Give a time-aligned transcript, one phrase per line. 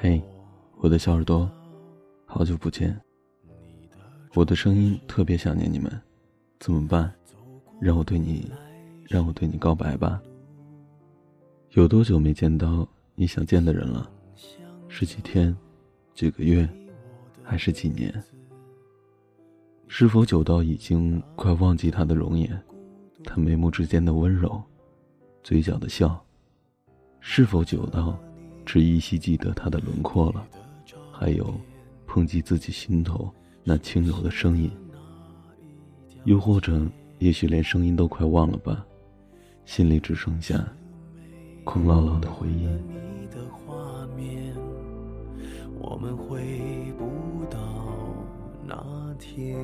[0.00, 0.22] 嘿，
[0.76, 1.50] 我的小耳朵，
[2.24, 2.96] 好久不见。
[4.34, 5.90] 我的声音特别想念你们，
[6.60, 7.12] 怎么办？
[7.80, 8.48] 让我对你，
[9.08, 10.22] 让我对你告白吧。
[11.70, 14.08] 有多久没见到你想见的人了？
[14.86, 15.54] 是几天、
[16.14, 16.68] 几个月，
[17.42, 18.22] 还是几年？
[19.88, 22.56] 是否久到已经快忘记他的容颜，
[23.24, 24.62] 他眉目之间的温柔，
[25.42, 26.24] 嘴角的笑？
[27.18, 28.16] 是否久到？
[28.68, 30.46] 只依稀记得他的轮廓了，
[31.10, 31.54] 还有
[32.06, 33.32] 碰击自己心头
[33.64, 34.70] 那轻柔的声音。
[36.24, 36.86] 又或者，
[37.18, 38.84] 也许连声音都快忘了吧，
[39.64, 40.62] 心里只剩下
[41.64, 42.68] 空落落的回忆。
[45.80, 47.58] 我们回不到
[48.66, 49.58] 那天，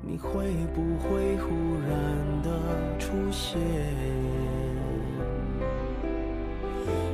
[0.00, 1.50] 你会不会忽
[1.86, 3.60] 然的出现？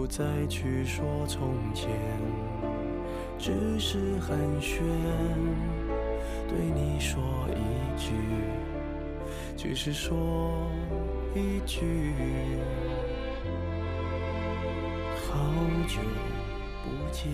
[0.00, 1.90] 不再去说从前，
[3.38, 4.80] 只是寒暄，
[6.48, 8.14] 对你说一句，
[9.58, 10.66] 只是说
[11.34, 12.14] 一句，
[15.16, 15.38] 好
[15.86, 16.00] 久
[16.82, 17.30] 不见。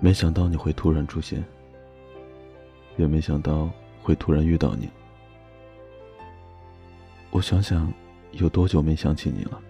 [0.00, 1.44] 没想到你会突然出现，
[2.96, 3.68] 也没想到
[4.02, 4.88] 会突然遇到你。
[7.30, 7.92] 我想想。
[8.38, 9.60] 有多久没想起你了？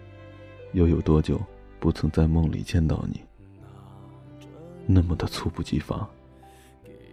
[0.73, 1.41] 又有多久
[1.79, 3.21] 不曾在梦里见到你？
[4.85, 6.07] 那么的猝不及防，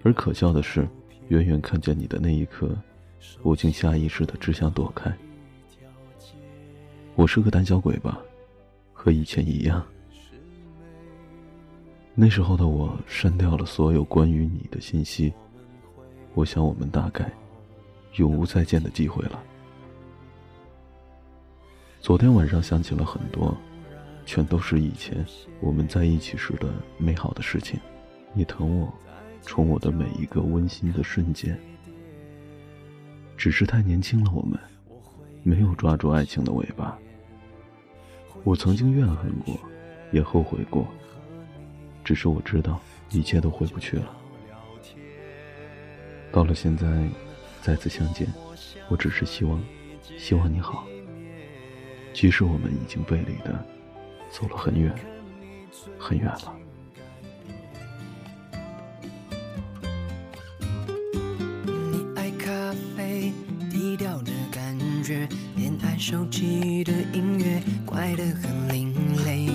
[0.03, 0.87] 而可笑的是，
[1.28, 2.76] 远远看见你的那一刻，
[3.42, 5.12] 我竟下意识的只想躲开。
[7.15, 8.21] 我是个胆小鬼吧，
[8.92, 9.84] 和以前一样。
[12.16, 15.32] 那时候的我删掉了所有关于你的信息，
[16.34, 17.32] 我想我们大概
[18.16, 19.42] 永无再见的机会了。
[22.04, 23.56] 昨天晚上想起了很多，
[24.26, 25.25] 全都是以前
[25.59, 27.81] 我们在一起时的美好的事情。
[28.34, 28.92] 你疼我，
[29.41, 31.59] 宠我的每一个温馨的瞬间。
[33.38, 34.60] 只是太年轻了，我们
[35.42, 36.98] 没有抓住爱情的尾巴。
[38.42, 39.59] 我曾经怨恨过，
[40.12, 40.86] 也后悔过。
[42.04, 42.78] 只是我知道，
[43.12, 44.15] 一切都回不去了。
[46.31, 47.09] 到了现在，
[47.62, 48.28] 再次相见，
[48.91, 49.59] 我只是希望，
[50.19, 50.86] 希望你好。
[52.15, 53.67] 即使我们已经背离的
[54.31, 54.95] 走了很远
[55.99, 56.55] 很远了。
[61.67, 63.33] 你爱咖啡，
[63.69, 68.95] 低调的感觉，偏爱手机的音乐，怪得很另
[69.27, 69.49] 类。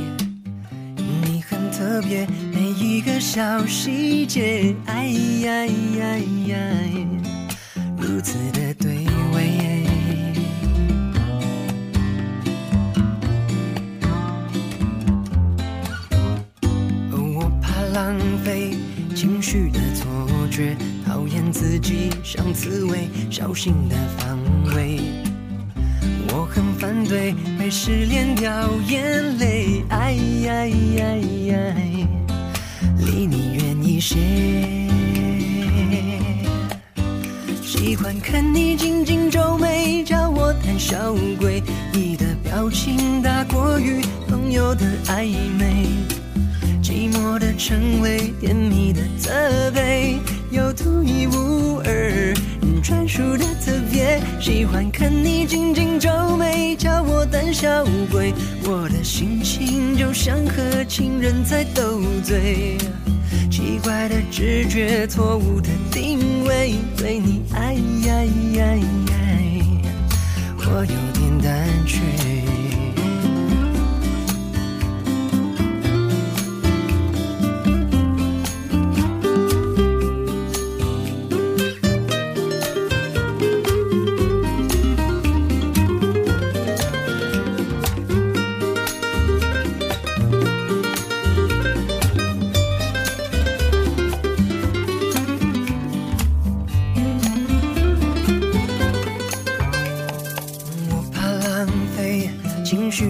[0.98, 6.58] 你很特别，每一个小细节，哎呀呀呀，
[7.98, 9.06] 如此的对
[18.00, 18.16] 浪
[18.46, 18.78] 费
[19.14, 20.08] 情绪的错
[20.50, 20.74] 觉，
[21.06, 24.40] 讨厌自己像刺猬，小心的防
[24.74, 25.02] 卫。
[26.30, 31.16] 我很反对被失恋掉眼泪，哎呀呀
[31.48, 31.76] 呀，
[33.00, 34.16] 离你远一些。
[37.62, 41.62] 喜欢看你紧紧皱眉，叫我胆小鬼。
[41.92, 45.89] 你的表情大过于朋友的暧昧。
[47.60, 49.30] 成为，甜蜜的责
[49.72, 50.18] 备，
[50.50, 52.34] 有独一无二、
[52.82, 54.22] 专属的特别。
[54.40, 58.34] 喜欢看你紧紧皱眉，叫我胆小鬼。
[58.64, 62.78] 我的心情就像和情人在斗嘴，
[63.52, 68.24] 奇怪的直觉，错误的定位，对你爱呀
[68.54, 69.20] 呀呀，
[70.60, 72.49] 我有点胆怯。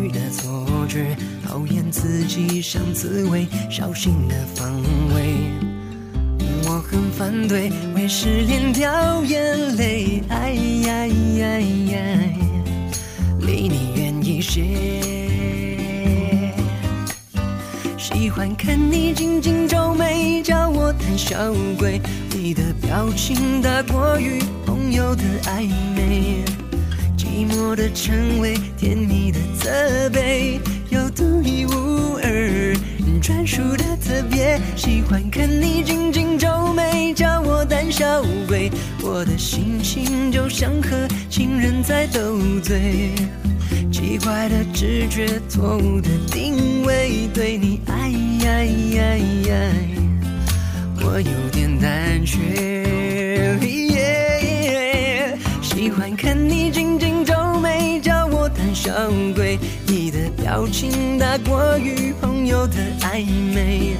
[0.08, 4.82] 的错觉，讨厌自己像刺猬，小心的防
[5.14, 5.36] 卫。
[6.66, 11.98] 我很反对为失恋掉眼泪，哎呀呀呀
[13.42, 14.64] 离你远一些。
[17.98, 22.00] 喜欢看你紧紧皱眉，叫我胆小鬼。
[22.36, 26.44] 你的表情大过于朋友的暧昧，
[27.18, 29.39] 寂寞的称谓，甜蜜的
[29.70, 32.76] 责备，有独一无二
[33.22, 34.60] 专属的特别。
[34.76, 38.72] 喜欢看你紧紧皱眉，叫我胆小鬼。
[39.04, 43.12] 我的心情就像和情人在斗嘴。
[43.92, 48.12] 奇怪的直觉，错误的定位，对你爱，
[51.04, 52.40] 我有点胆怯。
[55.62, 57.34] 喜欢看你紧紧皱
[60.50, 63.24] 你的表情大过于朋友的暧
[63.54, 63.96] 昧，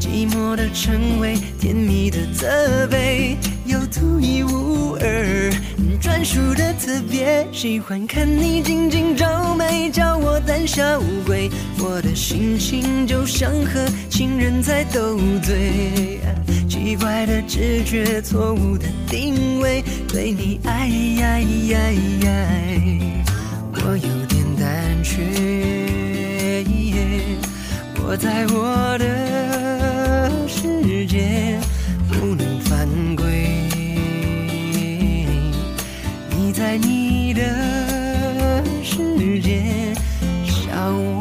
[0.00, 5.52] 寂寞的称谓，甜蜜的责备，有独一无二。
[6.00, 9.24] 专属的特别，喜欢看你紧紧皱
[9.54, 11.48] 眉，叫我胆小鬼。
[11.78, 16.18] 我的心情就像和情人在斗嘴，
[16.68, 20.90] 奇怪的直觉，错误的定位，对你爱，
[23.82, 26.64] 我有点胆怯，
[28.04, 31.58] 我在我的世界
[32.08, 32.86] 不能犯
[33.16, 33.24] 规。
[36.36, 37.42] 你在你的
[38.84, 39.94] 世界，
[40.44, 41.19] 笑我。